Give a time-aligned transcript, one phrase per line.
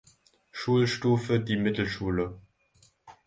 [0.49, 2.41] Schulstufe die Mittelschule.